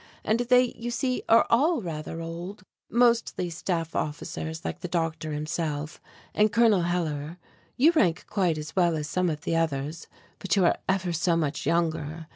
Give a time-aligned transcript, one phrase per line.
[0.23, 6.01] And they, you see, are all rather old, mostly staff officers like the doctor himself,
[6.33, 6.81] and Col.
[6.81, 7.37] Hellar.
[7.77, 10.07] You rank quite as well as some of the others,
[10.39, 12.25] but you are ever so much younger.